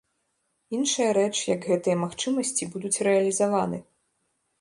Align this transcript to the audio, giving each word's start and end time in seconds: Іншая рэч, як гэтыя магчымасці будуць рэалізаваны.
Іншая 0.77 1.09
рэч, 1.17 1.35
як 1.55 1.67
гэтыя 1.71 1.97
магчымасці 2.05 2.69
будуць 2.77 3.01
рэалізаваны. 3.09 3.79